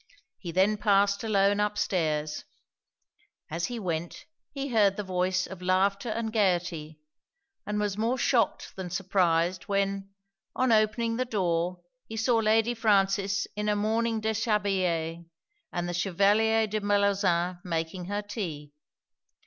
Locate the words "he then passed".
0.39-1.23